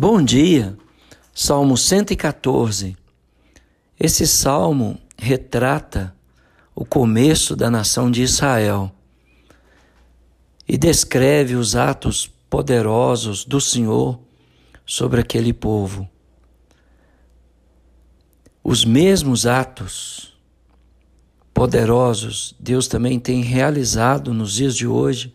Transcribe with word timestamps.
Bom 0.00 0.22
dia, 0.22 0.78
Salmo 1.34 1.76
114. 1.76 2.96
Esse 3.98 4.28
salmo 4.28 4.96
retrata 5.16 6.14
o 6.72 6.84
começo 6.84 7.56
da 7.56 7.68
nação 7.68 8.08
de 8.08 8.22
Israel 8.22 8.94
e 10.68 10.78
descreve 10.78 11.56
os 11.56 11.74
atos 11.74 12.30
poderosos 12.48 13.44
do 13.44 13.60
Senhor 13.60 14.20
sobre 14.86 15.20
aquele 15.20 15.52
povo. 15.52 16.08
Os 18.62 18.84
mesmos 18.84 19.46
atos 19.46 20.38
poderosos 21.52 22.54
Deus 22.60 22.86
também 22.86 23.18
tem 23.18 23.42
realizado 23.42 24.32
nos 24.32 24.52
dias 24.52 24.76
de 24.76 24.86
hoje 24.86 25.34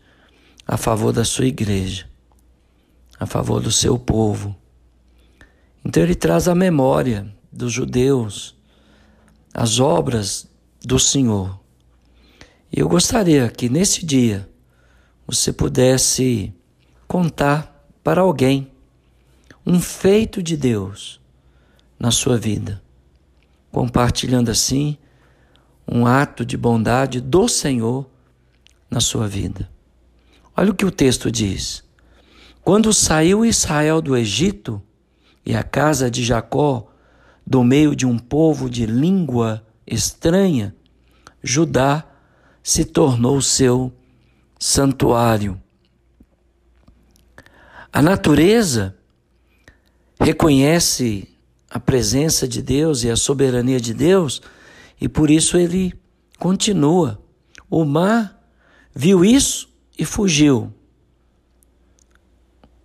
a 0.66 0.78
favor 0.78 1.12
da 1.12 1.22
sua 1.22 1.44
igreja 1.44 2.13
a 3.18 3.26
favor 3.26 3.60
do 3.60 3.70
seu 3.70 3.98
povo. 3.98 4.56
Então 5.84 6.02
ele 6.02 6.14
traz 6.14 6.48
a 6.48 6.54
memória 6.54 7.32
dos 7.52 7.72
judeus 7.72 8.54
as 9.54 9.78
obras 9.78 10.48
do 10.82 10.98
Senhor. 10.98 11.60
E 12.72 12.80
eu 12.80 12.88
gostaria 12.88 13.48
que 13.48 13.68
nesse 13.68 14.04
dia 14.04 14.48
você 15.24 15.52
pudesse 15.52 16.52
contar 17.06 17.88
para 18.02 18.20
alguém 18.20 18.72
um 19.64 19.80
feito 19.80 20.42
de 20.42 20.56
Deus 20.56 21.20
na 21.96 22.10
sua 22.10 22.36
vida, 22.36 22.82
compartilhando 23.70 24.50
assim 24.50 24.98
um 25.86 26.04
ato 26.04 26.44
de 26.44 26.56
bondade 26.56 27.20
do 27.20 27.48
Senhor 27.48 28.10
na 28.90 29.00
sua 29.00 29.28
vida. 29.28 29.70
Olha 30.56 30.72
o 30.72 30.74
que 30.74 30.84
o 30.84 30.90
texto 30.90 31.30
diz. 31.30 31.83
Quando 32.64 32.94
saiu 32.94 33.44
Israel 33.44 34.00
do 34.00 34.16
Egito 34.16 34.82
e 35.44 35.54
a 35.54 35.62
casa 35.62 36.10
de 36.10 36.24
Jacó 36.24 36.90
do 37.46 37.62
meio 37.62 37.94
de 37.94 38.06
um 38.06 38.18
povo 38.18 38.70
de 38.70 38.86
língua 38.86 39.62
estranha, 39.86 40.74
Judá 41.42 42.06
se 42.62 42.86
tornou 42.86 43.42
seu 43.42 43.92
santuário. 44.58 45.60
A 47.92 48.00
natureza 48.00 48.96
reconhece 50.18 51.28
a 51.68 51.78
presença 51.78 52.48
de 52.48 52.62
Deus 52.62 53.04
e 53.04 53.10
a 53.10 53.16
soberania 53.16 53.78
de 53.78 53.92
Deus 53.92 54.40
e 54.98 55.06
por 55.06 55.30
isso 55.30 55.58
ele 55.58 55.92
continua. 56.38 57.20
O 57.68 57.84
mar 57.84 58.42
viu 58.94 59.22
isso 59.22 59.68
e 59.98 60.04
fugiu 60.06 60.72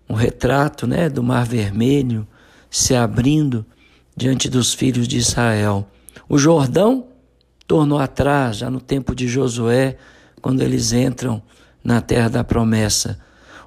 um 0.09 0.15
retrato 0.15 0.87
né, 0.87 1.07
do 1.07 1.21
Mar 1.21 1.45
Vermelho 1.45 2.27
se 2.69 2.95
abrindo 2.95 3.65
diante 4.15 4.49
dos 4.49 4.73
filhos 4.73 5.07
de 5.07 5.17
Israel. 5.17 5.87
O 6.27 6.37
Jordão 6.37 7.07
tornou 7.67 7.99
atrás, 7.99 8.57
já 8.57 8.69
no 8.69 8.81
tempo 8.81 9.13
de 9.13 9.27
Josué, 9.27 9.97
quando 10.41 10.61
eles 10.61 10.91
entram 10.91 11.41
na 11.83 12.01
terra 12.01 12.27
da 12.27 12.43
promessa. 12.43 13.19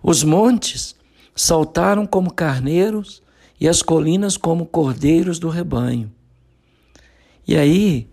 Os 0.03 0.25
montes 0.25 0.97
saltaram 1.35 2.05
como 2.05 2.33
carneiros 2.33 3.23
e 3.61 3.69
as 3.69 3.81
colinas 3.81 4.37
como 4.37 4.67
cordeiros 4.67 5.39
do 5.39 5.49
rebanho. 5.49 6.13
E 7.47 7.57
aí 7.57 8.09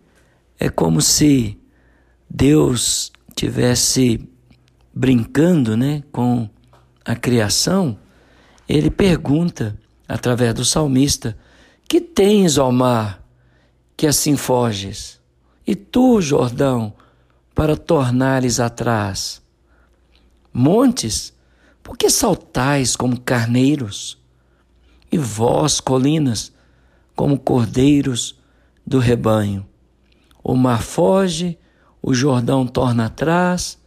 é 0.59 0.69
como 0.69 1.01
se 1.01 1.57
Deus 2.29 3.11
tivesse 3.35 4.29
brincando, 4.93 5.75
né, 5.75 6.03
com 6.11 6.47
a 7.03 7.15
criação 7.15 7.97
ele 8.69 8.91
pergunta, 8.91 9.75
através 10.07 10.53
do 10.53 10.63
salmista: 10.63 11.35
Que 11.87 11.99
tens, 11.99 12.59
ó 12.59 12.71
mar, 12.71 13.27
que 13.97 14.05
assim 14.05 14.37
foges? 14.37 15.19
E 15.65 15.75
tu, 15.75 16.21
Jordão, 16.21 16.93
para 17.55 17.75
tornares 17.75 18.59
atrás? 18.59 19.41
Montes, 20.53 21.33
por 21.81 21.97
que 21.97 22.09
saltais 22.09 22.95
como 22.95 23.19
carneiros? 23.19 24.17
E 25.11 25.17
vós, 25.17 25.79
colinas, 25.79 26.51
como 27.15 27.39
cordeiros 27.39 28.39
do 28.85 28.99
rebanho? 28.99 29.65
O 30.43 30.55
mar 30.55 30.83
foge, 30.83 31.57
o 32.01 32.13
Jordão 32.13 32.65
torna 32.65 33.07
atrás, 33.07 33.77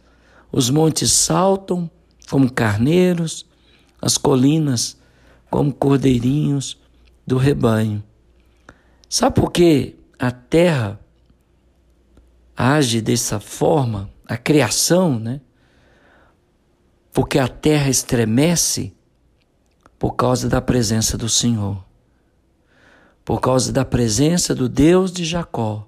os 0.51 0.69
montes 0.69 1.11
saltam 1.11 1.89
como 2.29 2.51
carneiros, 2.51 3.45
as 4.03 4.17
colinas 4.17 4.97
como 5.49 5.73
cordeirinhos 5.73 6.77
do 7.25 7.37
rebanho. 7.37 8.03
Sabe 9.07 9.39
por 9.39 9.49
que 9.49 9.95
a 10.19 10.29
terra 10.29 10.99
age 12.55 13.01
dessa 13.01 13.39
forma, 13.39 14.09
a 14.27 14.35
criação, 14.35 15.17
né? 15.17 15.39
Porque 17.13 17.39
a 17.39 17.47
terra 17.47 17.89
estremece 17.89 18.93
por 19.97 20.15
causa 20.15 20.49
da 20.49 20.61
presença 20.61 21.17
do 21.17 21.29
Senhor, 21.29 21.81
por 23.23 23.39
causa 23.39 23.71
da 23.71 23.85
presença 23.85 24.53
do 24.53 24.67
Deus 24.67 25.13
de 25.13 25.23
Jacó, 25.23 25.87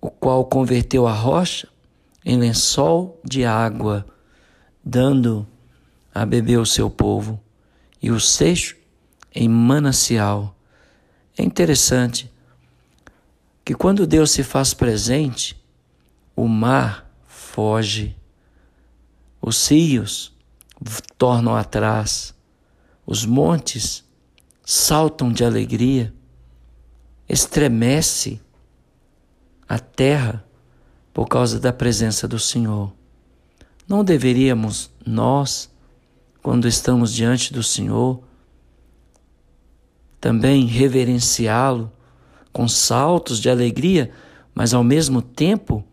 o 0.00 0.08
qual 0.10 0.44
converteu 0.44 1.08
a 1.08 1.12
rocha 1.12 1.66
em 2.24 2.38
lençol 2.38 3.20
de 3.24 3.44
água, 3.44 4.06
dando 4.84 5.44
a 6.14 6.26
beber 6.26 6.58
o 6.58 6.66
seu 6.66 6.90
povo 6.90 7.40
e 8.00 8.10
o 8.10 8.20
seixo 8.20 8.76
em 9.34 9.48
manancial. 9.48 10.56
É 11.36 11.42
interessante 11.42 12.30
que 13.64 13.74
quando 13.74 14.06
Deus 14.06 14.30
se 14.30 14.42
faz 14.42 14.74
presente, 14.74 15.60
o 16.34 16.46
mar 16.48 17.10
foge, 17.26 18.16
os 19.40 19.68
rios 19.68 20.36
tornam 21.16 21.54
atrás, 21.54 22.34
os 23.06 23.24
montes 23.24 24.04
saltam 24.64 25.32
de 25.32 25.44
alegria, 25.44 26.12
estremece 27.28 28.40
a 29.68 29.78
terra 29.78 30.44
por 31.12 31.26
causa 31.26 31.58
da 31.58 31.72
presença 31.72 32.26
do 32.26 32.38
Senhor. 32.38 32.92
Não 33.88 34.04
deveríamos 34.04 34.90
nós 35.04 35.71
quando 36.42 36.66
estamos 36.66 37.14
diante 37.14 37.52
do 37.52 37.62
Senhor, 37.62 38.20
também 40.20 40.66
reverenciá-lo 40.66 41.90
com 42.52 42.68
saltos 42.68 43.40
de 43.40 43.48
alegria, 43.48 44.10
mas 44.54 44.74
ao 44.74 44.84
mesmo 44.84 45.22
tempo 45.22 45.84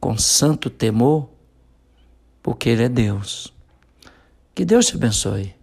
com 0.00 0.18
santo 0.18 0.68
temor, 0.68 1.28
porque 2.42 2.68
Ele 2.68 2.82
é 2.82 2.88
Deus. 2.88 3.52
Que 4.54 4.64
Deus 4.64 4.86
te 4.86 4.96
abençoe. 4.96 5.54